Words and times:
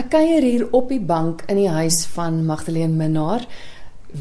Ek 0.00 0.06
kuier 0.14 0.40
hier 0.46 0.62
op 0.72 0.88
die 0.88 1.02
bank 1.02 1.42
in 1.50 1.58
die 1.58 1.68
huis 1.68 2.06
van 2.14 2.38
Magdalene 2.48 2.96
Minnar, 2.96 3.42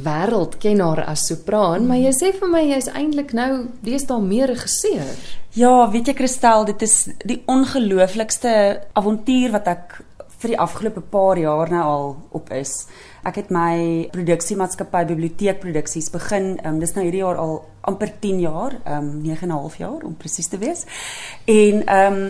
wêreldkenner 0.04 1.00
as 1.08 1.24
sopraan, 1.30 1.86
maar 1.88 2.02
jy 2.02 2.12
sê 2.18 2.32
vir 2.36 2.52
my 2.52 2.66
jy's 2.68 2.90
eintlik 2.92 3.32
nou 3.38 3.70
deesdae 3.86 4.18
meer 4.20 4.52
regisseur. 4.52 5.14
Ja, 5.56 5.72
weet 5.94 6.12
jy 6.12 6.18
Christel, 6.18 6.68
dit 6.68 6.84
is 6.84 6.98
die 7.24 7.40
ongelooflikste 7.48 8.52
avontuur 9.00 9.56
wat 9.56 9.72
ek 9.72 9.96
vir 10.42 10.56
die 10.56 10.60
afgelope 10.66 11.06
paar 11.16 11.40
jaar 11.40 11.72
nou 11.72 11.86
al 11.94 12.12
op 12.42 12.52
is. 12.60 12.76
Ek 13.24 13.40
het 13.40 13.56
my 13.56 14.10
produksiemaatskappy 14.12 15.06
Biblioteekproduksies 15.14 16.12
begin, 16.12 16.58
um, 16.68 16.84
dis 16.84 16.96
nou 16.98 17.08
hierdie 17.08 17.24
jaar 17.24 17.40
al 17.40 17.62
amper 17.88 18.18
10 18.20 18.44
jaar, 18.44 18.76
um 19.00 19.22
9 19.24 19.48
en 19.48 19.56
'n 19.56 19.60
half 19.62 19.80
jaar 19.80 20.04
om 20.04 20.20
presies 20.20 20.52
te 20.52 20.60
wees. 20.60 20.84
En 21.48 21.88
um 21.88 22.24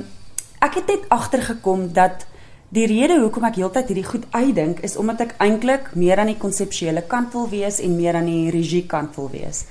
ek 0.61 0.75
het 0.75 0.87
net 0.87 1.09
agtergekom 1.09 1.93
dat 1.93 2.28
Die 2.69 2.85
rede 2.85 3.15
hoekom 3.17 3.47
ek 3.49 3.55
heeltyd 3.57 3.87
hierdie 3.89 4.05
goed 4.05 4.25
uitdink 4.29 4.83
is 4.85 4.93
omdat 5.01 5.23
ek 5.25 5.31
eintlik 5.41 5.87
meer 5.97 6.21
aan 6.21 6.29
die 6.29 6.37
konseptuele 6.37 7.01
kant 7.09 7.33
wil 7.33 7.47
wees 7.49 7.79
en 7.81 7.95
meer 7.97 8.19
aan 8.19 8.29
die 8.29 8.51
regie 8.53 8.85
kant 8.89 9.15
wil 9.17 9.31
wees. 9.33 9.63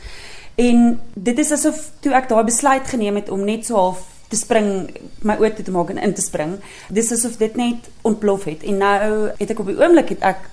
En 0.59 0.97
dit 1.15 1.39
is 1.39 1.53
asof 1.55 1.79
toe 2.03 2.17
ek 2.19 2.27
daai 2.33 2.43
besluit 2.49 2.91
geneem 2.91 3.21
het 3.21 3.31
om 3.31 3.45
net 3.47 3.69
so 3.69 3.79
half 3.79 4.03
te 4.29 4.37
spring, 4.37 4.89
my 5.23 5.39
oë 5.39 5.55
te 5.63 5.71
maak 5.73 5.93
en 5.95 6.03
in 6.03 6.13
te 6.13 6.25
spring, 6.25 6.59
dis 6.93 7.13
asof 7.15 7.39
dit 7.39 7.55
net 7.57 7.87
ontplof 8.03 8.49
het. 8.51 8.67
En 8.67 8.83
nou 8.83 9.13
het 9.39 9.55
ek 9.55 9.63
op 9.63 9.71
die 9.71 9.79
oomblik 9.79 10.17
het 10.17 10.27
ek 10.35 10.49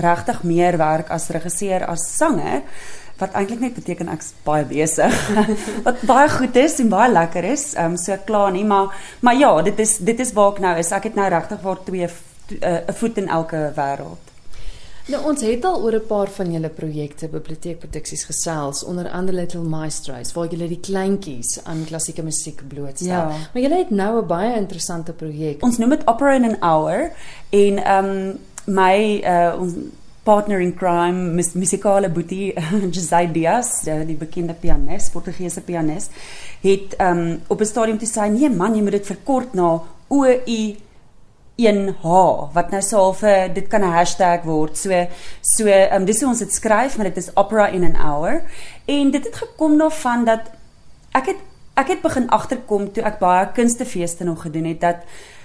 regtig 0.00 0.40
meer 0.46 0.80
werk 0.80 1.12
as 1.12 1.28
regisseur 1.34 1.84
as 1.84 2.06
sanger 2.16 2.62
wat 3.20 3.36
eintlik 3.38 3.60
net 3.60 3.74
beteken 3.74 4.08
ek's 4.08 4.32
baie 4.44 4.64
besig. 4.64 5.16
wat 5.86 6.00
baie 6.08 6.28
goed 6.28 6.56
is 6.56 6.78
en 6.80 6.88
baie 6.88 7.12
lekker 7.12 7.44
is. 7.44 7.74
Ehm 7.74 7.94
um, 7.94 7.96
so 8.00 8.16
klaar 8.26 8.52
nie, 8.52 8.64
maar 8.64 8.96
maar 9.20 9.36
ja, 9.36 9.52
dit 9.62 9.78
is 9.78 9.98
dit 9.98 10.20
is 10.20 10.32
waar 10.32 10.52
ek 10.52 10.64
nou 10.64 10.74
is. 10.78 10.92
Ek 10.92 11.10
het 11.10 11.14
nou 11.14 11.28
regtig 11.28 11.62
waar 11.62 11.84
twee 11.84 12.08
eh, 12.08 12.10
'n 12.60 12.90
uh, 12.90 12.94
voet 12.94 13.18
in 13.18 13.28
elke 13.28 13.72
wêreld. 13.76 14.30
Nou 15.10 15.20
ons 15.26 15.40
het 15.42 15.64
al 15.64 15.80
oor 15.82 15.94
'n 15.94 16.06
paar 16.06 16.28
van 16.28 16.52
julle 16.52 16.68
projekte 16.68 17.28
biblioteekproduksies 17.28 18.24
gesels, 18.24 18.84
onder 18.84 19.10
andere 19.10 19.36
Little 19.36 19.62
Maestros 19.62 20.32
waar 20.32 20.46
julle 20.46 20.68
die 20.68 20.80
kleintjies 20.80 21.64
aan 21.64 21.84
klassieke 21.84 22.22
musiek 22.22 22.62
blootstel. 22.68 23.08
Ja. 23.08 23.26
Maar 23.52 23.62
julle 23.62 23.78
het 23.78 23.90
nou 23.90 24.22
'n 24.22 24.26
baie 24.26 24.56
interessante 24.56 25.12
projek. 25.12 25.62
Ons 25.62 25.78
noem 25.78 25.88
dit 25.90 26.06
Opera 26.06 26.34
in 26.34 26.44
an 26.44 26.56
Hour 26.60 27.12
en 27.50 27.84
ehm 27.84 28.04
um, 28.04 28.38
my 28.64 29.22
uh 29.24 29.60
ons 29.60 29.72
partner 30.30 30.60
in 30.62 30.74
crime, 30.78 31.32
mis 31.34 31.54
musikale 31.58 32.10
boetie 32.14 32.52
José 32.94 33.24
Diaz, 33.34 33.80
die 34.06 34.18
bekende 34.18 34.54
pianis, 34.54 35.08
Portugese 35.14 35.64
pianis, 35.66 36.06
het 36.62 36.94
um 37.02 37.40
op 37.48 37.60
'n 37.60 37.72
stadium 37.72 37.98
te 37.98 38.06
sê, 38.06 38.30
"Nee 38.30 38.50
man, 38.50 38.74
jy 38.74 38.82
moet 38.82 38.98
dit 38.98 39.06
verkort 39.06 39.54
na 39.54 39.82
O 40.08 40.24
U 40.24 40.76
1H 41.60 42.04
wat 42.54 42.70
nou 42.70 42.82
so 42.82 42.96
half 42.96 43.20
dit 43.54 43.68
kan 43.68 43.82
'n 43.82 43.92
hashtag 43.92 44.44
word. 44.44 44.76
So 44.76 45.06
so 45.40 45.66
um 45.66 46.04
dis 46.04 46.20
hoe 46.20 46.28
ons 46.28 46.38
dit 46.38 46.52
skryf, 46.52 46.96
maar 46.96 47.06
dit 47.06 47.16
is 47.16 47.36
opera 47.36 47.66
in 47.68 47.84
an 47.84 47.96
hour. 47.96 48.42
En 48.86 49.10
dit 49.10 49.24
het 49.24 49.36
gekom 49.36 49.78
daarvan 49.78 50.24
dat 50.24 50.40
ek 51.12 51.26
het 51.26 51.36
ek 51.74 51.88
het 51.88 52.02
begin 52.02 52.28
agterkom 52.28 52.92
toe 52.92 53.02
ek 53.04 53.18
baie 53.18 53.52
kunstefeeste 53.52 54.24
nog 54.24 54.42
gedoen 54.42 54.64
het 54.64 54.80
dat 54.80 54.96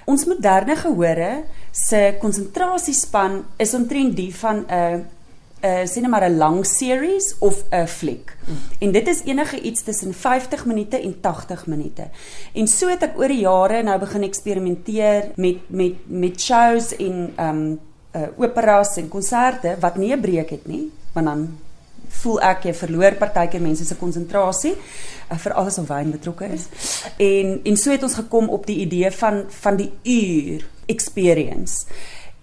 Ons 0.05 0.25
moderne 0.25 0.75
gehore 0.75 1.43
se 1.71 2.15
konsentrasiespan 2.21 3.43
is 3.57 3.73
omtrent 3.73 4.15
die 4.15 4.35
van 4.35 4.65
'n 4.69 5.05
'n 5.65 5.87
sien 5.87 6.09
maar 6.09 6.29
'n 6.29 6.37
lang 6.37 6.65
series 6.65 7.35
of 7.39 7.63
'n 7.71 7.87
fliek. 7.87 8.37
Mm. 8.45 8.55
En 8.79 8.91
dit 8.91 9.07
is 9.07 9.21
enige 9.25 9.61
iets 9.61 9.83
tussen 9.83 10.13
50 10.13 10.65
minute 10.65 11.01
en 11.01 11.21
80 11.21 11.65
minute. 11.67 12.09
En 12.53 12.67
so 12.67 12.87
het 12.87 13.03
ek 13.03 13.17
oor 13.17 13.27
die 13.27 13.39
jare 13.39 13.83
nou 13.83 13.99
begin 13.99 14.23
eksperimenteer 14.23 15.31
met 15.35 15.57
met 15.67 15.93
met 16.07 16.41
shows 16.41 16.95
en 16.95 17.33
ehm 17.35 17.49
um, 17.49 17.79
uh, 18.15 18.21
operas 18.37 18.97
en 18.97 19.07
konserte 19.07 19.75
wat 19.79 19.97
nie 19.97 20.13
'n 20.13 20.21
breek 20.21 20.49
het 20.49 20.67
nie, 20.67 20.91
want 21.13 21.25
dan 21.25 21.57
voel 22.09 22.41
ek 22.41 22.69
jy 22.69 22.73
verloor 22.73 23.17
partykeer 23.19 23.61
mense 23.61 23.85
se 23.85 23.95
konsentrasie 23.95 24.73
uh, 24.75 25.38
vir 25.38 25.53
alles 25.53 25.77
of 25.77 25.88
wyn 25.89 26.11
betrokke 26.11 26.49
is. 26.53 26.67
En 27.17 27.59
en 27.63 27.77
so 27.77 27.91
het 27.91 28.03
ons 28.03 28.19
gekom 28.21 28.49
op 28.49 28.66
die 28.66 28.81
idee 28.85 29.11
van 29.11 29.43
van 29.61 29.77
die 29.81 29.91
uur 30.03 30.67
experience. 30.85 31.85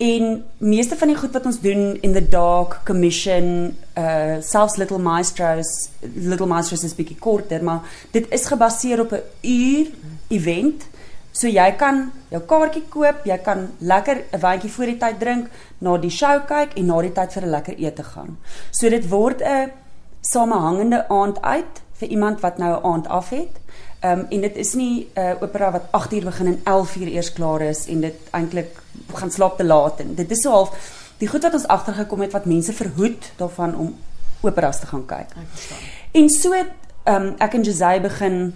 En 0.02 0.44
meeste 0.58 0.96
van 0.96 1.12
die 1.12 1.16
goed 1.16 1.32
wat 1.32 1.46
ons 1.46 1.60
doen 1.60 2.00
in 2.00 2.12
the 2.12 2.28
dark 2.28 2.80
commission 2.84 3.76
uh 3.98 4.40
selfs 4.40 4.76
little 4.76 4.98
maestros 4.98 5.90
little 6.14 6.46
maestros 6.46 6.82
is 6.84 6.96
bietjie 6.96 7.18
korter 7.20 7.62
maar 7.62 7.84
dit 8.10 8.26
is 8.32 8.46
gebaseer 8.48 9.00
op 9.00 9.12
'n 9.12 9.22
uur 9.42 9.90
event 10.28 10.88
So 11.32 11.48
jy 11.48 11.70
kan 11.80 12.10
jou 12.30 12.40
kaartjie 12.40 12.84
koop, 12.92 13.24
jy 13.24 13.38
kan 13.38 13.68
lekker 13.80 14.24
'n 14.32 14.40
wyntjie 14.40 14.70
voor 14.70 14.86
die 14.86 14.98
tyd 14.98 15.18
drink, 15.20 15.48
na 15.78 15.96
die 15.96 16.10
show 16.10 16.40
kyk 16.46 16.76
en 16.76 16.86
na 16.86 17.00
die 17.02 17.12
tyd 17.12 17.32
vir 17.32 17.42
'n 17.42 17.50
lekker 17.50 17.74
ete 17.78 18.02
gaan. 18.02 18.36
So 18.70 18.88
dit 18.88 19.08
word 19.08 19.40
'n 19.40 19.72
samehangende 20.20 21.08
aand 21.08 21.42
uit 21.42 21.82
vir 21.98 22.08
iemand 22.08 22.40
wat 22.40 22.58
nou 22.58 22.72
'n 22.80 22.84
aand 22.84 23.06
af 23.08 23.30
het. 23.30 23.60
Ehm 24.00 24.18
um, 24.18 24.26
en 24.30 24.40
dit 24.40 24.56
is 24.56 24.74
nie 24.74 25.08
'n 25.14 25.20
uh, 25.20 25.42
opera 25.42 25.70
wat 25.70 25.82
8 25.90 26.12
uur 26.12 26.24
begin 26.24 26.46
en 26.46 26.60
11 26.64 26.96
uur 26.96 27.08
eers 27.08 27.32
klaar 27.32 27.60
is 27.60 27.86
en 27.86 28.00
dit 28.00 28.14
eintlik 28.30 28.82
gaan 29.14 29.30
slaap 29.30 29.56
te 29.56 29.64
laat 29.64 30.00
en 30.00 30.14
dit 30.14 30.30
is 30.30 30.40
so 30.40 30.50
half 30.50 30.70
die 31.18 31.28
goed 31.28 31.42
wat 31.42 31.52
ons 31.52 31.66
agtergekom 31.66 32.20
het 32.20 32.32
wat 32.32 32.44
mense 32.44 32.72
verhoed 32.72 33.32
daarvan 33.36 33.76
om 33.76 33.96
operas 34.40 34.80
te 34.80 34.86
gaan 34.86 35.06
kyk. 35.06 35.30
Ek 35.30 35.46
verstaan. 35.54 35.78
En 36.12 36.28
so 36.28 36.52
ehm 36.52 37.22
um, 37.22 37.34
ek 37.38 37.54
en 37.54 37.62
José 37.62 38.00
begin 38.00 38.54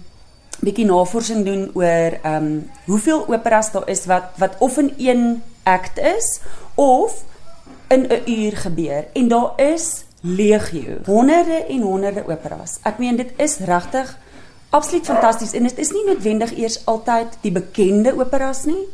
bietjie 0.59 0.85
navorsing 0.85 1.45
doen 1.45 1.69
oor 1.73 2.17
ehm 2.21 2.35
um, 2.35 2.69
hoeveel 2.85 3.27
operas 3.27 3.71
daar 3.71 3.89
is 3.89 4.05
wat 4.05 4.23
wat 4.37 4.55
of 4.59 4.77
in 4.77 4.93
een 4.97 5.41
act 5.63 5.99
is 5.99 6.39
of 6.75 7.23
in 7.87 8.07
'n 8.09 8.21
uur 8.25 8.57
gebeur 8.57 9.05
en 9.13 9.27
daar 9.27 9.51
is 9.55 10.03
legio 10.21 10.97
honderde 11.05 11.65
en 11.69 11.81
honderde 11.81 12.23
operas. 12.27 12.79
Ek 12.83 12.97
meen 12.97 13.15
dit 13.15 13.31
is 13.37 13.57
regtig 13.57 14.17
absoluut 14.69 15.05
fantasties 15.05 15.53
en 15.53 15.63
dit 15.63 15.77
is 15.77 15.91
nie 15.91 16.05
noodwendig 16.05 16.57
eers 16.57 16.85
altyd 16.85 17.37
die 17.41 17.51
bekende 17.51 18.13
operas 18.17 18.65
nie, 18.65 18.87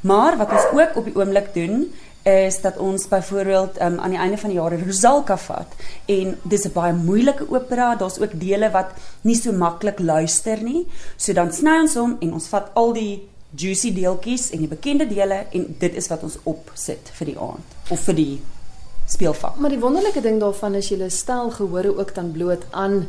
maar 0.00 0.36
wat 0.36 0.52
ons 0.52 0.68
ook 0.72 0.96
op 0.96 1.04
die 1.04 1.16
oomblik 1.16 1.54
doen 1.54 1.92
is 2.26 2.60
dat 2.60 2.76
ons 2.82 3.08
byvoorbeeld 3.08 3.80
um, 3.80 4.00
aan 4.00 4.10
die 4.10 4.18
einde 4.18 4.38
van 4.38 4.50
die 4.50 4.58
jaar 4.58 4.74
Rosalka 4.86 5.36
vat 5.38 5.74
en 6.10 6.34
dis 6.42 6.64
'n 6.66 6.72
baie 6.72 6.92
moeilike 6.92 7.46
opera, 7.50 7.94
daar's 7.94 8.18
ook 8.18 8.40
dele 8.40 8.70
wat 8.70 8.90
nie 9.20 9.36
so 9.36 9.52
maklik 9.52 9.98
luister 9.98 10.62
nie. 10.62 10.86
So 11.16 11.32
dan 11.32 11.52
sny 11.52 11.80
ons 11.80 11.94
hom 11.94 12.16
en 12.20 12.32
ons 12.32 12.48
vat 12.48 12.70
al 12.74 12.92
die 12.92 13.28
juicy 13.56 13.94
deeltjies 13.94 14.50
en 14.50 14.58
die 14.58 14.68
bekende 14.68 15.06
dele 15.06 15.46
en 15.52 15.76
dit 15.78 15.94
is 15.94 16.08
wat 16.08 16.22
ons 16.22 16.38
opsit 16.42 17.10
vir 17.12 17.26
die 17.26 17.38
aand 17.38 17.90
of 17.90 18.00
vir 18.00 18.14
die 18.14 18.40
speelvak. 19.06 19.56
Maar 19.56 19.70
die 19.70 19.80
wonderlike 19.80 20.20
ding 20.20 20.40
daarvan 20.40 20.74
is 20.74 20.88
jy 20.88 21.08
stel 21.08 21.50
gehore 21.50 21.96
ook 21.98 22.14
dan 22.14 22.32
bloot 22.32 22.66
aan 22.70 23.06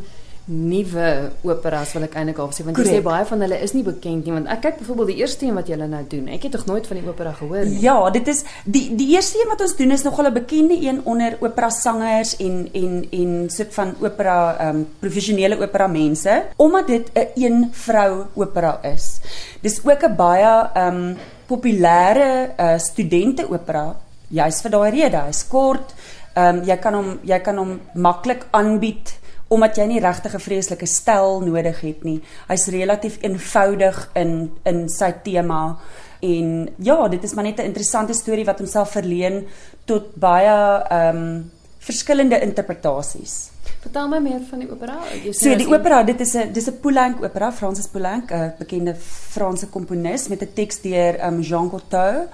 nuwe 0.47 1.07
operas 1.43 1.91
wil 1.95 2.05
ek 2.07 2.13
eintlik 2.15 2.37
al 2.39 2.53
sê 2.55 2.63
want 2.63 2.77
Correct. 2.77 2.93
jy 2.95 3.01
sê 3.01 3.03
baie 3.03 3.25
van 3.27 3.41
hulle 3.43 3.57
is 3.65 3.73
nie 3.75 3.83
bekend 3.83 4.25
nie 4.25 4.31
want 4.31 4.47
ek 4.53 4.61
kyk 4.63 4.77
byvoorbeeld 4.79 5.11
die 5.11 5.17
eerste 5.19 5.45
een 5.45 5.57
wat 5.59 5.67
julle 5.67 5.87
nou 5.91 6.03
doen. 6.07 6.29
Ek 6.31 6.47
het 6.47 6.55
nog 6.55 6.65
nooit 6.69 6.87
van 6.87 6.99
die 7.01 7.07
opera 7.07 7.33
gehoor 7.35 7.65
nie. 7.67 7.81
Ja 7.83 7.97
dit 8.15 8.31
is 8.31 8.43
die 8.63 8.85
die 8.95 9.09
eerste 9.15 9.41
een 9.41 9.51
wat 9.51 9.63
ons 9.65 9.75
doen 9.75 9.91
is 9.91 10.05
nogal 10.07 10.29
'n 10.29 10.33
bekende 10.39 10.77
een 10.79 11.01
onder 11.03 11.35
opera 11.41 11.69
sangers 11.69 12.37
en 12.37 12.69
en 12.73 13.05
en 13.11 13.49
soort 13.49 13.73
van 13.73 13.95
opera 13.99 14.37
ehm 14.57 14.75
um, 14.75 14.87
professionele 14.99 15.59
opera 15.59 15.87
mense 15.87 16.43
omdat 16.55 16.87
dit 16.87 17.09
'n 17.13 17.19
een, 17.19 17.51
een 17.51 17.69
vrou 17.71 18.25
opera 18.33 18.79
is. 18.83 19.19
Dis 19.61 19.81
ook 19.83 20.03
'n 20.03 20.15
baie 20.15 20.69
ehm 20.73 20.95
um, 20.95 21.17
populêre 21.47 22.53
uh, 22.59 22.77
studente 22.77 23.47
opera 23.49 23.95
juist 24.29 24.61
vir 24.61 24.71
daai 24.71 24.91
rede 24.91 25.17
hy's 25.27 25.47
kort 25.47 25.93
ehm 26.35 26.57
um, 26.57 26.63
jy 26.63 26.77
kan 26.77 26.93
hom 26.93 27.19
jy 27.23 27.39
kan 27.39 27.57
hom 27.57 27.79
maklik 27.93 28.45
aanbied 28.51 29.26
omdat 29.47 29.77
jy 29.77 29.85
nie 29.85 29.99
regtig 29.99 30.33
'n 30.33 30.39
vreeslike 30.39 30.85
stel 30.85 31.41
nodig 31.41 31.81
het 31.81 32.03
nie. 32.03 32.21
Hy's 32.47 32.67
relatief 32.67 33.17
eenvoudig 33.21 34.09
in 34.15 34.51
in 34.63 34.89
sy 34.89 35.13
tema 35.23 35.77
en 36.19 36.69
ja, 36.77 37.07
dit 37.07 37.23
is 37.23 37.33
maar 37.33 37.43
net 37.43 37.59
'n 37.59 37.65
interessante 37.65 38.13
storie 38.13 38.45
wat 38.45 38.59
homself 38.59 38.91
verleen 38.91 39.47
tot 39.85 40.15
baie 40.15 40.83
ehm 40.89 41.17
um, 41.17 41.51
verskillende 41.77 42.39
interpretasies. 42.41 43.49
Vertel 43.79 44.07
my 44.07 44.19
meer 44.19 44.41
van 44.49 44.59
die 44.59 44.67
opera. 44.71 44.97
So 45.31 45.55
die 45.55 45.67
opera, 45.67 46.03
dit 46.03 46.19
is 46.19 46.33
'n 46.35 46.51
dis 46.53 46.67
'n 46.67 46.79
Poulenc 46.81 47.23
opera, 47.23 47.51
Francis 47.51 47.87
Poulenc, 47.87 48.31
'n 48.31 48.53
bekende 48.57 48.95
Franse 49.29 49.67
komponis 49.67 50.27
met 50.27 50.41
'n 50.41 50.53
teks 50.53 50.81
deur 50.81 51.25
um, 51.25 51.41
Jean 51.41 51.69
Cocteau 51.69 52.27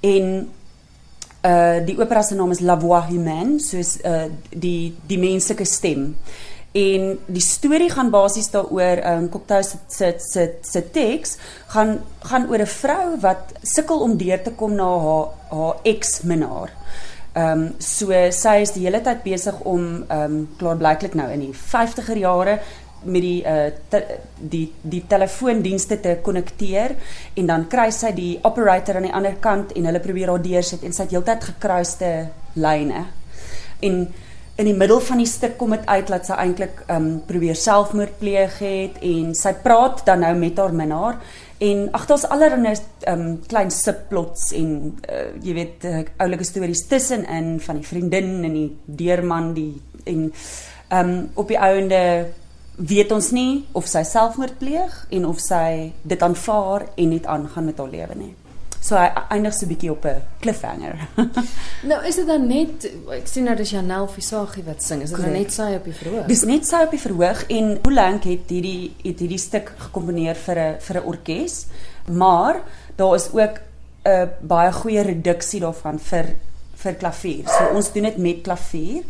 en 0.00 0.48
uh 1.42 1.86
die 1.86 1.98
opera 2.00 2.22
se 2.22 2.34
naam 2.34 2.50
is 2.50 2.60
La 2.60 2.78
Voix 2.80 3.06
Humaine, 3.08 3.60
soos 3.60 3.96
uh 4.04 4.26
die 4.50 4.94
die 5.06 5.18
menslike 5.18 5.64
stem. 5.64 6.16
En 6.72 7.18
die 7.26 7.42
storie 7.42 7.88
gaan 7.90 8.10
basies 8.12 8.50
daaroor, 8.52 9.00
ehm 9.00 9.22
um, 9.24 9.28
Cocteau 9.32 9.62
se 9.62 9.78
se 9.88 10.14
se 10.18 10.48
se 10.62 10.82
teks 10.90 11.36
gaan 11.72 11.98
gaan 12.20 12.48
oor 12.50 12.60
'n 12.60 12.66
vrou 12.66 13.20
wat 13.20 13.52
sukkel 13.62 14.00
om 14.00 14.16
deur 14.16 14.42
te 14.42 14.50
kom 14.50 14.74
na 14.74 14.88
haar 14.98 15.28
haar 15.50 15.76
ex-minnaar. 15.82 16.70
Ehm 17.32 17.62
um, 17.62 17.74
so 17.78 18.12
sy 18.30 18.60
is 18.60 18.72
die 18.72 18.84
hele 18.84 19.00
tyd 19.00 19.22
besig 19.22 19.60
om 19.60 20.04
ehm 20.08 20.22
um, 20.24 20.48
klaarblyklik 20.58 21.14
nou 21.14 21.30
in 21.32 21.40
die 21.40 21.54
50er 21.54 22.18
jare 22.18 22.58
met 23.02 23.22
die 23.22 23.42
uh 23.46 23.70
te, 23.88 24.04
die 24.36 24.72
die 24.82 25.04
telefoondienste 25.06 26.00
te 26.00 26.18
konnekteer 26.22 26.96
en 27.34 27.46
dan 27.46 27.68
kry 27.68 27.90
sy 27.90 28.12
die 28.12 28.38
operator 28.42 28.96
aan 28.96 29.08
die 29.08 29.14
ander 29.14 29.36
kant 29.40 29.72
en 29.72 29.84
hulle 29.84 30.00
probeer 30.00 30.28
haar 30.28 30.42
deursit 30.42 30.82
en 30.82 30.92
sy 30.92 31.02
het 31.02 31.10
heeltyd 31.10 31.44
gekruiste 31.44 32.28
lyne. 32.54 33.04
En 33.80 34.08
in 34.58 34.66
die 34.66 34.74
middel 34.74 35.00
van 35.00 35.20
die 35.22 35.30
stuk 35.30 35.56
kom 35.58 35.70
dit 35.70 35.86
uit 35.86 36.08
dat 36.10 36.26
sy 36.26 36.38
eintlik 36.42 36.80
um 36.90 37.20
probeer 37.26 37.56
selfmoord 37.56 38.18
pleeg 38.18 38.58
het 38.58 38.96
en 39.06 39.34
sy 39.38 39.52
praat 39.62 40.02
dan 40.06 40.24
nou 40.26 40.34
met 40.38 40.58
haar 40.58 40.74
minnaar 40.74 41.20
En 41.58 41.88
ag 41.90 42.06
daar's 42.06 42.28
allerlei 42.28 42.76
ehm 43.00 43.20
um, 43.20 43.40
klein 43.46 43.70
subplots 43.70 44.52
en 44.54 44.98
uh, 45.10 45.24
jy 45.42 45.54
weet 45.54 45.84
uh, 45.84 46.04
oulike 46.22 46.44
stories 46.46 46.84
tussenin 46.86 47.56
van 47.60 47.80
die 47.80 47.86
vriendin 47.86 48.44
en 48.46 48.54
die 48.54 48.68
deurman 48.84 49.50
die 49.56 49.72
en 50.04 50.28
ehm 50.88 51.08
um, 51.08 51.30
op 51.34 51.50
die 51.50 51.58
ouende 51.58 52.30
weet 52.76 53.12
ons 53.12 53.32
nie 53.34 53.64
of 53.72 53.90
sy 53.90 54.04
selfmoord 54.06 54.58
pleeg 54.58 55.00
en 55.10 55.26
of 55.26 55.42
sy 55.42 55.90
dit 56.02 56.22
aanvaar 56.22 56.86
en 56.94 57.10
net 57.10 57.26
aangaan 57.26 57.64
met 57.64 57.78
haar 57.78 57.90
lewe 57.90 58.14
nie. 58.14 58.34
So 58.80 58.96
hy 58.96 59.08
eindig 59.34 59.54
so 59.54 59.66
'n 59.66 59.68
bietjie 59.68 59.90
op 59.90 60.04
'n 60.04 60.22
cliffhanger. 60.40 60.96
nou 61.90 62.00
is 62.06 62.16
dit 62.16 62.26
dan 62.26 62.46
net 62.46 62.84
ek 63.10 63.26
sien 63.26 63.44
nou 63.44 63.56
dis 63.56 63.70
Janel 63.70 64.08
Visagie 64.08 64.64
wat 64.64 64.82
sing. 64.82 65.02
Is 65.02 65.10
dit 65.10 65.20
dan 65.20 65.32
net 65.32 65.52
sy 65.52 65.74
op 65.74 65.84
die 65.84 65.92
verhoog? 65.92 66.26
Dis 66.26 66.44
net 66.44 66.66
sy 66.66 66.82
op 66.84 66.90
die 66.90 67.00
verhoog 67.00 67.44
en 67.48 67.78
hoe 67.82 67.92
lank 67.92 68.24
het 68.24 68.48
hierdie 68.48 68.94
het 69.02 69.18
hierdie 69.18 69.38
stuk 69.38 69.72
gekomponeer 69.78 70.36
vir 70.36 70.58
'n 70.58 70.76
vir 70.80 70.96
'n 70.96 71.04
orkes? 71.04 71.66
Maar 72.06 72.62
daar 72.96 73.14
is 73.14 73.28
ook 73.32 73.60
'n 74.04 74.30
baie 74.40 74.72
goeie 74.72 75.02
reduksie 75.02 75.60
daarvan 75.60 75.98
vir 75.98 76.34
vir 76.74 76.94
klavier. 76.94 77.48
So 77.48 77.74
ons 77.74 77.92
doen 77.92 78.02
dit 78.02 78.16
met 78.16 78.42
klavier. 78.42 79.02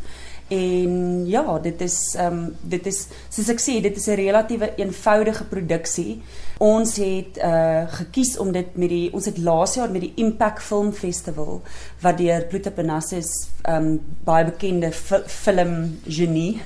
En 0.49 1.27
ja, 1.27 1.59
dit 1.59 1.81
is 1.81 2.15
ehm 2.17 2.33
um, 2.33 2.57
dit 2.61 2.87
is 2.87 3.03
soos 3.29 3.49
ek 3.53 3.61
sê, 3.61 3.75
dit 3.85 3.97
is 3.97 4.07
'n 4.09 4.17
relatiewe 4.17 4.71
eenvoudige 4.81 5.45
produksie. 5.45 6.23
Ons 6.59 6.97
het 6.97 7.37
uh 7.37 7.85
gekies 7.89 8.39
om 8.39 8.53
dit 8.53 8.77
met 8.77 8.89
die 8.89 9.13
ons 9.13 9.25
het 9.25 9.39
laas 9.39 9.75
jaar 9.75 9.91
met 9.91 10.01
die 10.01 10.13
Impact 10.17 10.63
Film 10.63 10.93
Festival 10.93 11.61
wat 12.01 12.19
deur 12.19 12.45
Pluto 12.45 12.71
Benassis 12.71 13.49
ehm 13.63 13.77
um, 13.77 14.01
baie 14.25 14.45
bekende 14.45 14.93
film 15.27 15.99
genie 16.07 16.63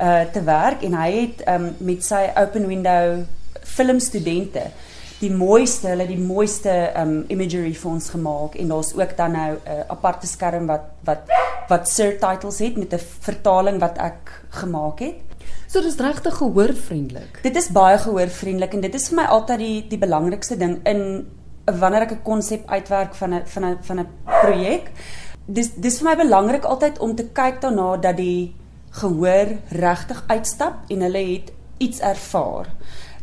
uh 0.00 0.20
te 0.34 0.42
werk 0.42 0.82
en 0.82 0.94
hy 0.94 1.10
het 1.12 1.40
ehm 1.46 1.64
um, 1.64 1.74
met 1.78 2.04
sy 2.04 2.26
open 2.34 2.66
window 2.66 3.24
filmstudente 3.62 4.70
die 5.20 5.30
mooiste, 5.30 5.88
hulle 5.88 6.06
die 6.06 6.18
mooiste 6.20 6.72
um 7.00 7.24
imagery 7.28 7.72
vir 7.74 7.90
ons 7.90 8.10
gemaak 8.14 8.54
en 8.54 8.68
daar's 8.68 8.92
ook 8.94 9.16
dan 9.16 9.32
nou 9.32 9.52
'n 9.54 9.60
uh, 9.66 9.84
aparte 9.88 10.26
skerm 10.26 10.66
wat 10.66 10.84
wat 11.04 11.30
wat 11.68 11.88
subtitles 11.88 12.58
het 12.58 12.76
met 12.76 12.92
'n 12.92 13.00
vertaling 13.20 13.80
wat 13.80 13.98
ek 13.98 14.42
gemaak 14.50 14.98
het. 14.98 15.16
So 15.66 15.80
dis 15.80 15.96
regtig 15.96 16.36
gehoorvriendelik. 16.36 17.42
Dit 17.42 17.56
is 17.56 17.68
baie 17.68 17.98
gehoorvriendelik 17.98 18.74
en 18.74 18.80
dit 18.80 18.94
is 18.94 19.08
vir 19.08 19.16
my 19.16 19.24
altyd 19.24 19.58
die 19.58 19.86
die 19.88 19.98
belangrikste 19.98 20.56
ding 20.56 20.78
in 20.84 21.26
wanneer 21.64 22.02
ek 22.02 22.12
'n 22.12 22.22
konsep 22.22 22.66
uitwerk 22.66 23.14
van 23.14 23.34
'n 23.34 23.42
van 23.44 23.64
'n 23.64 23.78
van 23.80 23.98
'n 24.00 24.08
projek. 24.24 24.90
Dis 25.46 25.74
dis 25.74 25.98
vir 25.98 26.08
my 26.08 26.16
belangrik 26.16 26.64
altyd 26.64 26.98
om 26.98 27.14
te 27.14 27.28
kyk 27.32 27.60
daarna 27.60 27.96
dat 27.96 28.16
die 28.16 28.54
gehoor 28.90 29.48
regtig 29.68 30.24
uitstap 30.26 30.74
en 30.88 31.00
hulle 31.00 31.24
het 31.32 31.52
iets 31.78 32.00
ervaar. 32.00 32.66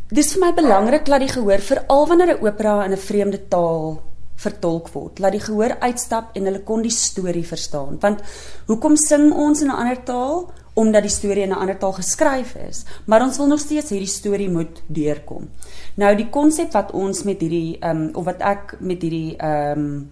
Dis 0.06 0.28
vir 0.36 0.44
my 0.44 0.52
belangrik 0.54 1.08
dat 1.10 1.18
die 1.18 1.32
gehoor 1.32 1.58
veral 1.58 2.04
wanneer 2.06 2.36
'n 2.38 2.44
opera 2.46 2.84
in 2.84 2.92
'n 2.92 2.96
vreemde 2.96 3.48
taal 3.48 4.02
vertolk 4.36 4.88
word, 4.88 5.18
laat 5.18 5.32
die 5.32 5.40
gehoor 5.40 5.76
uitstap 5.80 6.36
en 6.36 6.44
hulle 6.44 6.62
kon 6.62 6.82
die 6.82 6.90
storie 6.90 7.46
verstaan. 7.46 7.98
Want 8.00 8.20
hoekom 8.66 8.96
sing 8.96 9.32
ons 9.32 9.62
in 9.62 9.68
'n 9.68 9.74
ander 9.74 10.02
taal? 10.04 10.50
Omdat 10.74 11.02
die 11.02 11.10
storie 11.10 11.42
in 11.42 11.50
'n 11.50 11.58
ander 11.58 11.78
taal 11.78 11.92
geskryf 11.92 12.54
is, 12.54 12.84
maar 13.06 13.22
ons 13.22 13.36
wil 13.36 13.46
nog 13.46 13.60
steeds 13.60 13.90
hierdie 13.90 14.08
storie 14.08 14.50
moet 14.50 14.82
deurkom. 14.86 15.48
Nou 15.94 16.16
die 16.16 16.30
konsep 16.30 16.72
wat 16.72 16.92
ons 16.92 17.22
met 17.22 17.40
hierdie 17.40 17.78
ehm 17.80 17.96
um, 17.96 18.10
of 18.14 18.24
wat 18.24 18.40
ek 18.40 18.76
met 18.80 19.02
hierdie 19.02 19.36
ehm 19.36 19.78
um, 19.78 20.10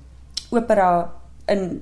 opera 0.51 1.13
in 1.47 1.81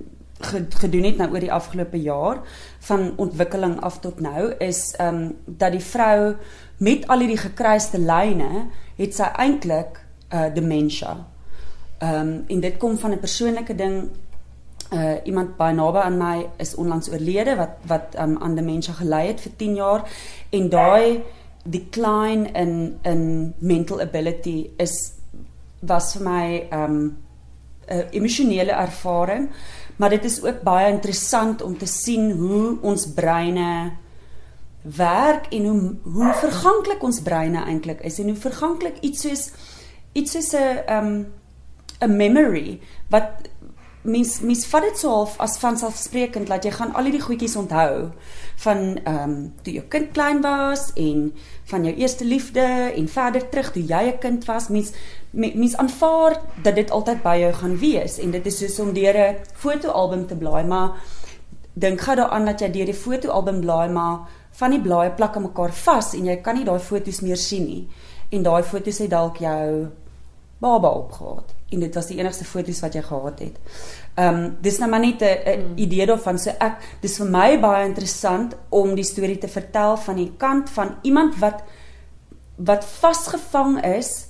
gedoen 0.68 1.04
het 1.04 1.16
nou 1.16 1.30
oor 1.32 1.40
die 1.40 1.52
afgelope 1.52 2.00
jaar 2.02 2.40
van 2.78 3.12
ontwikkeling 3.16 3.80
af 3.80 4.00
tot 4.00 4.20
nou 4.20 4.52
is 4.58 4.94
ehm 4.98 5.14
um, 5.14 5.36
dat 5.46 5.72
die 5.72 5.84
vrou 5.84 6.34
met 6.76 7.06
al 7.08 7.18
hierdie 7.18 7.40
gekruiste 7.40 7.98
lyne 7.98 8.66
het 8.96 9.14
sy 9.14 9.28
eintlik 9.38 10.00
uh, 10.32 10.48
dementia. 10.54 11.16
Ehm 11.98 12.20
um, 12.20 12.44
en 12.48 12.60
dit 12.60 12.76
kom 12.76 12.98
van 12.98 13.10
'n 13.10 13.18
persoonlike 13.18 13.74
ding. 13.74 14.08
Uh 14.92 15.14
iemand 15.24 15.56
baie 15.56 15.74
naby 15.74 15.98
aan 15.98 16.16
my 16.16 16.48
is 16.56 16.74
onlangs 16.74 17.10
oorlede 17.10 17.56
wat 17.56 17.76
wat 17.86 18.16
um, 18.18 18.38
aan 18.38 18.54
dementia 18.54 18.92
gely 18.92 19.26
het 19.26 19.40
vir 19.40 19.56
10 19.56 19.74
jaar. 19.74 20.10
En 20.50 20.68
daai 20.68 21.22
decline 21.64 22.50
in 22.52 22.98
in 23.02 23.54
mental 23.58 24.00
ability 24.00 24.70
is 24.76 25.12
was 25.80 26.12
vir 26.16 26.22
my 26.30 26.66
um 26.72 27.16
'n 27.86 28.06
emosionele 28.10 28.72
ervaring 28.72 29.50
maar 29.96 30.10
dit 30.10 30.24
is 30.24 30.42
ook 30.42 30.62
baie 30.62 30.92
interessant 30.92 31.62
om 31.62 31.78
te 31.78 31.86
sien 31.86 32.30
hoe 32.30 32.78
ons 32.80 33.06
breine 33.14 33.92
werk 34.82 35.46
en 35.54 35.66
hoe 35.66 35.94
hoe 36.02 36.32
verganklik 36.34 37.02
ons 37.02 37.20
breine 37.22 37.64
eintlik 37.64 38.00
is 38.00 38.18
en 38.18 38.32
hoe 38.32 38.40
verganklik 38.48 38.98
iets 39.00 39.22
soos 39.22 39.50
iets 40.12 40.32
soos 40.32 40.52
'n 40.52 40.82
um 40.96 41.26
'n 42.00 42.16
memory 42.16 42.80
wat 43.08 43.48
mens 44.02 44.40
mens 44.40 44.66
vat 44.66 44.82
dit 44.82 44.98
so 44.98 45.08
half 45.08 45.38
as 45.40 45.58
vanselfsprekend 45.62 46.48
dat 46.50 46.64
jy 46.64 46.72
gaan 46.74 46.94
al 46.94 47.06
hierdie 47.06 47.22
goedjies 47.22 47.56
onthou 47.56 48.10
van 48.64 48.82
ehm 49.04 49.30
um, 49.30 49.54
toe 49.62 49.74
jou 49.78 49.84
kind 49.88 50.12
klein 50.12 50.42
was 50.42 50.90
en 50.94 51.32
van 51.70 51.84
jou 51.84 51.94
eerste 51.94 52.24
liefde 52.24 52.66
en 52.96 53.08
verder 53.08 53.48
terug 53.48 53.72
toe 53.72 53.82
jy 53.82 54.02
'n 54.12 54.18
kind 54.18 54.44
was 54.44 54.68
mens 54.68 54.92
mens 55.30 55.76
aanvaar 55.76 56.40
dat 56.62 56.74
dit 56.74 56.90
altyd 56.90 57.22
by 57.22 57.36
jou 57.38 57.52
gaan 57.52 57.78
wees 57.78 58.18
en 58.18 58.30
dit 58.30 58.46
is 58.46 58.58
soos 58.58 58.78
om 58.78 58.92
deur 58.92 59.16
'n 59.16 59.36
fotoalbum 59.54 60.26
te 60.26 60.34
blaai 60.34 60.64
maar 60.64 60.90
dink 61.72 62.00
gou 62.00 62.16
daaraan 62.16 62.44
dat 62.44 62.60
jy 62.60 62.70
deur 62.70 62.86
die 62.86 63.02
fotoalbum 63.04 63.60
blaai 63.60 63.88
maar 63.88 64.28
van 64.52 64.74
die 64.74 64.80
blaaie 64.80 65.12
plak 65.16 65.36
aan 65.36 65.46
mekaar 65.48 65.72
vas 65.72 66.12
en 66.16 66.28
jy 66.28 66.36
kan 66.44 66.58
nie 66.58 66.66
daai 66.68 66.80
foto's 66.80 67.22
meer 67.24 67.40
sien 67.40 67.64
nie. 67.66 67.82
En 68.32 68.44
daai 68.44 68.62
foto's 68.62 69.00
het 69.02 69.10
dalk 69.12 69.40
jou 69.40 69.88
baba 70.62 70.92
opgehad 71.02 71.54
en 71.72 71.80
dit 71.80 71.94
was 71.94 72.08
die 72.10 72.18
enigste 72.20 72.44
foto's 72.44 72.80
wat 72.84 72.94
jy 72.94 73.02
gehad 73.02 73.38
het. 73.42 73.60
Ehm 74.14 74.34
um, 74.34 74.56
dis 74.60 74.78
nou 74.78 74.90
maar 74.90 75.00
net 75.00 75.22
'n 75.22 75.36
hmm. 75.44 75.76
idee 75.76 76.06
daarvan 76.06 76.38
so 76.38 76.50
ek 76.50 76.76
dis 77.00 77.16
vir 77.16 77.30
my 77.30 77.60
baie 77.60 77.86
interessant 77.88 78.56
om 78.68 78.94
die 78.94 79.04
storie 79.04 79.38
te 79.38 79.48
vertel 79.48 79.96
van 79.96 80.16
die 80.16 80.32
kant 80.36 80.70
van 80.70 80.96
iemand 81.02 81.38
wat 81.38 81.62
wat 82.56 82.84
vasgevang 82.84 83.84
is 83.84 84.28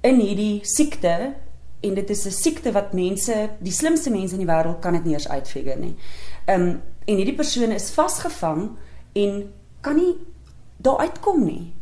in 0.00 0.20
hierdie 0.20 0.60
siekte 0.62 1.34
en 1.80 1.94
dit 1.94 2.10
is 2.10 2.26
'n 2.26 2.30
siekte 2.30 2.72
wat 2.72 2.92
mense 2.92 3.50
die 3.58 3.72
slimste 3.72 4.10
mense 4.10 4.34
in 4.34 4.46
die 4.46 4.52
wêreld 4.52 4.80
kan 4.80 4.92
dit 4.92 5.04
nie 5.04 5.14
eens 5.14 5.28
uitfigure 5.28 5.78
nie. 5.78 5.96
Ehm 6.44 6.60
um, 6.60 6.82
en 7.04 7.16
hierdie 7.16 7.36
persoon 7.36 7.70
is 7.70 7.90
vasgevang 7.90 8.70
en 9.12 9.52
kan 9.80 9.96
nie 9.96 10.14
daar 10.76 10.98
uitkom 10.98 11.44
nie. 11.44 11.74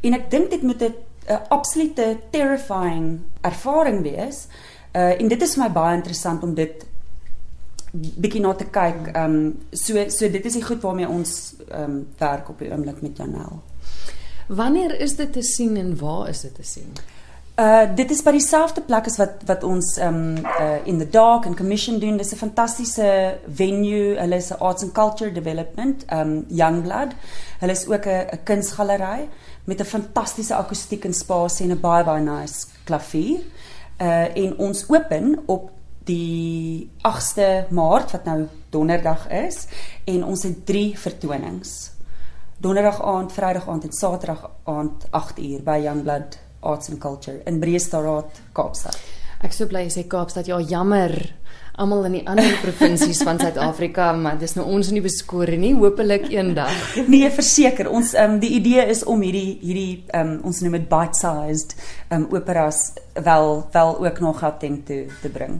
En 0.00 0.14
ek 0.14 0.30
dink 0.30 0.50
dit 0.50 0.62
moet 0.62 0.82
'n 0.82 0.94
absolute 1.48 2.18
terrifying 2.30 3.20
ervaring 3.40 4.02
wees. 4.02 4.46
Uh 4.92 5.20
en 5.20 5.28
dit 5.28 5.42
is 5.42 5.54
vir 5.54 5.64
my 5.64 5.70
baie 5.72 5.96
interessant 5.96 6.42
om 6.42 6.54
dit 6.54 6.84
bietjie 7.94 8.42
na 8.42 8.54
te 8.58 8.66
kyk. 8.74 9.08
Ehm 9.14 9.24
um, 9.24 9.56
so 9.72 10.08
so 10.08 10.28
dit 10.28 10.44
is 10.44 10.58
die 10.58 10.64
goed 10.64 10.82
waarmee 10.82 11.08
ons 11.08 11.54
ehm 11.68 11.82
um, 11.82 12.06
werk 12.18 12.48
op 12.48 12.58
die 12.58 12.70
oomblik 12.72 13.02
met 13.02 13.16
Janel. 13.16 13.62
Wanneer 14.48 15.00
is 15.00 15.16
dit 15.16 15.32
te 15.32 15.42
sien 15.42 15.76
en 15.76 15.96
waar 15.98 16.28
is 16.28 16.40
dit 16.40 16.54
te 16.54 16.62
sien? 16.62 16.92
Uh 17.54 17.84
dit 17.94 18.10
is 18.10 18.22
by 18.26 18.32
dieselfde 18.34 18.82
plek 18.82 19.06
as 19.06 19.16
wat 19.20 19.44
wat 19.46 19.62
ons 19.64 19.92
um 20.02 20.36
uh 20.42 20.80
in 20.90 20.98
the 20.98 21.06
dark 21.06 21.46
and 21.46 21.56
commission 21.56 22.00
doen. 22.02 22.16
Dis 22.16 22.32
'n 22.32 22.36
fantastiese 22.36 23.38
venue. 23.46 24.18
Hulle 24.18 24.36
is 24.36 24.50
'n 24.50 24.58
arts 24.58 24.82
and 24.82 24.92
culture 24.92 25.32
development, 25.32 26.04
um 26.12 26.44
Youngblood. 26.48 27.14
Hulle 27.60 27.72
is 27.72 27.86
ook 27.86 28.06
'n 28.06 28.26
'n 28.32 28.42
kunsgalery 28.44 29.28
met 29.64 29.80
'n 29.80 29.84
fantastiese 29.84 30.54
akoestiek 30.54 31.04
en 31.04 31.14
spasie 31.14 31.66
en 31.66 31.76
'n 31.76 31.80
baie 31.80 32.04
baie 32.04 32.22
nice 32.22 32.66
klavier. 32.84 33.40
Uh 34.00 34.36
en 34.36 34.58
ons 34.58 34.84
open 34.88 35.42
op 35.46 35.70
die 36.04 36.90
8ste 37.02 37.66
Maart 37.70 38.10
wat 38.10 38.24
nou 38.24 38.48
donderdag 38.70 39.28
is 39.28 39.66
en 40.04 40.24
ons 40.24 40.42
het 40.42 40.66
3 40.66 40.98
vertonings. 40.98 41.90
Donderdag 42.56 43.02
aand, 43.02 43.32
Vrydag 43.32 43.68
aand 43.68 43.84
en 43.84 43.92
Saterdag 43.92 44.50
aand 44.64 45.06
8uur 45.10 45.62
by 45.62 45.80
Youngblood 45.82 46.38
Arts 46.60 46.90
and 46.90 46.98
Culture 46.98 47.40
in 47.44 47.58
Breestaraad, 47.60 48.40
Kaapstad. 48.52 48.98
Ek 49.44 49.52
sou 49.52 49.66
bly 49.68 49.88
sê 49.92 50.06
Kaapstad, 50.08 50.46
ja 50.48 50.60
jammer. 50.60 51.12
Almal 51.74 52.04
in 52.06 52.12
die 52.20 52.26
ander 52.30 52.52
provinsies 52.62 53.24
van 53.26 53.40
Suid-Afrika, 53.42 54.12
maar 54.14 54.38
dis 54.38 54.54
nou 54.54 54.66
ons 54.76 54.92
nie 54.94 55.02
beskore 55.02 55.56
nie, 55.58 55.72
hopelik 55.74 56.28
eendag. 56.30 56.74
Nee, 57.10 57.26
verseker, 57.34 57.90
ons 57.90 58.14
ehm 58.14 58.36
um, 58.36 58.40
die 58.42 58.52
idee 58.60 58.84
is 58.92 59.02
om 59.10 59.22
hierdie 59.26 59.58
hierdie 59.62 60.04
ehm 60.06 60.36
um, 60.36 60.40
ons 60.50 60.62
noem 60.62 60.78
dit 60.78 60.88
bite-sized 60.90 61.74
ehm 61.74 62.22
um, 62.22 62.28
operas 62.36 62.92
wel 63.14 63.64
wel 63.74 63.96
ook 64.06 64.20
nog 64.22 64.38
Gauteng 64.44 64.84
toe 64.86 65.06
te 65.22 65.32
bring. 65.34 65.58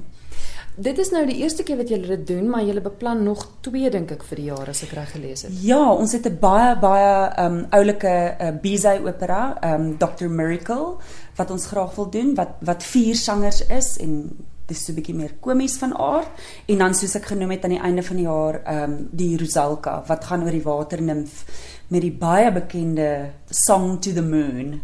Dit 0.74 0.98
is 0.98 1.10
nou 1.14 1.22
die 1.26 1.36
eerste 1.42 1.62
keer 1.62 1.78
wat 1.78 1.90
julle 1.90 2.06
dit 2.16 2.24
doen, 2.26 2.48
maar 2.50 2.62
julle 2.66 2.82
beplan 2.82 3.20
nog 3.22 3.44
twee 3.62 3.90
dink 3.90 4.10
ek 4.14 4.24
vir 4.30 4.40
die 4.42 4.48
jaar 4.52 4.70
as 4.70 4.82
ek 4.86 4.94
reg 4.94 5.12
gelees 5.14 5.44
het. 5.46 5.52
Ja, 5.62 5.82
ons 5.90 6.14
het 6.14 6.26
'n 6.30 6.38
baie 6.38 6.78
baie 6.78 7.12
ehm 7.26 7.58
um, 7.58 7.66
oulike 7.70 8.14
uh, 8.38 8.54
Bizet 8.62 9.02
opera, 9.02 9.58
ehm 9.60 9.74
um, 9.82 9.92
Dr 9.98 10.30
Miracle 10.30 10.96
wat 11.36 11.50
ons 11.50 11.66
graag 11.66 11.94
wil 11.94 12.10
doen 12.10 12.34
wat 12.34 12.58
wat 12.62 12.82
vier 12.82 13.14
sangers 13.14 13.66
is 13.66 13.96
en 13.98 14.30
dis 14.66 14.84
so 14.84 14.92
'n 14.92 14.96
bietjie 14.96 15.14
meer 15.14 15.34
komies 15.40 15.76
van 15.78 15.92
aard 15.96 16.28
en 16.66 16.78
dan 16.78 16.94
soos 16.94 17.16
ek 17.16 17.26
genoem 17.32 17.50
het 17.50 17.64
aan 17.64 17.76
die 17.76 17.84
einde 17.88 18.02
van 18.02 18.16
die 18.16 18.26
jaar 18.26 18.60
ehm 18.64 18.82
um, 18.82 19.08
die 19.12 19.36
Rosalka 19.36 20.04
wat 20.06 20.24
gaan 20.24 20.44
oor 20.44 20.50
die 20.50 20.64
waternimf 20.64 21.44
met 21.88 22.00
die 22.00 22.12
baie 22.12 22.52
bekende 22.52 23.30
Song 23.50 24.00
to 24.00 24.12
the 24.12 24.22
Moon 24.22 24.80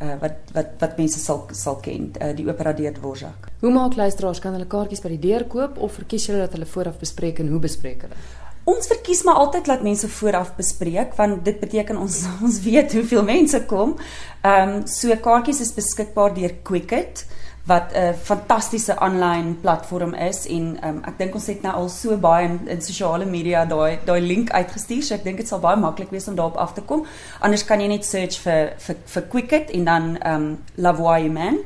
uh, 0.00 0.16
wat 0.20 0.52
wat 0.52 0.68
wat 0.80 0.98
mense 0.98 1.20
sal 1.20 1.46
sal 1.52 1.80
ken 1.84 2.10
uh, 2.20 2.32
die 2.36 2.46
opera 2.48 2.72
deur 2.72 2.92
Dvorak. 2.96 3.50
Hoe 3.60 3.72
maak 3.72 3.96
luisteraars 3.96 4.40
kan 4.40 4.56
hulle 4.56 4.68
kaartjies 4.68 5.02
by 5.04 5.14
die 5.16 5.24
deur 5.28 5.44
koop 5.44 5.78
of 5.78 5.98
verkies 6.00 6.28
julle 6.28 6.44
dat 6.46 6.56
hulle 6.56 6.68
vooraf 6.68 7.00
bespreek 7.00 7.42
en 7.42 7.50
hoe 7.52 7.60
bespreek 7.60 8.06
hulle? 8.06 8.22
Ons 8.70 8.90
verkies 8.90 9.22
maar 9.24 9.40
altyd 9.40 9.66
laat 9.70 9.82
mense 9.82 10.08
vooraf 10.08 10.54
bespreek 10.56 11.14
want 11.18 11.44
dit 11.44 11.60
beteken 11.60 12.00
ons 12.00 12.22
ons 12.46 12.60
weet 12.64 12.96
hoeveel 12.96 13.26
mense 13.26 13.64
kom. 13.66 13.96
Ehm 14.42 14.80
um, 14.80 14.86
so 14.86 15.16
kaartjies 15.28 15.60
is 15.66 15.76
beskikbaar 15.76 16.34
deur 16.36 16.56
Quicket 16.64 17.26
wat 17.64 17.92
'n 17.94 18.14
fantastiese 18.14 18.98
aanlyn 18.98 19.60
platform 19.60 20.14
is. 20.14 20.46
En 20.46 20.78
um, 20.84 21.02
ek 21.04 21.18
dink 21.18 21.34
ons 21.34 21.46
het 21.46 21.62
nou 21.62 21.74
al 21.74 21.88
so 21.88 22.16
baie 22.16 22.48
in, 22.48 22.68
in 22.68 22.82
sosiale 22.82 23.24
media 23.24 23.64
daai 23.64 23.98
daai 24.04 24.20
link 24.20 24.50
uitgestuur. 24.50 25.02
So 25.02 25.14
ek 25.14 25.24
dink 25.24 25.36
dit 25.36 25.48
sal 25.48 25.60
baie 25.60 25.76
maklik 25.76 26.10
wees 26.10 26.28
om 26.28 26.34
daarop 26.34 26.56
af 26.56 26.72
te 26.72 26.80
kom. 26.80 27.06
Anders 27.40 27.64
kan 27.64 27.80
jy 27.80 27.86
net 27.86 28.04
search 28.04 28.40
vir 28.40 28.72
vir 28.78 28.96
vir 29.06 29.22
Quicket 29.22 29.70
en 29.70 29.84
dan 29.84 30.18
um 30.26 30.58
La 30.74 30.94
Voix 30.94 31.22
Humaine 31.22 31.58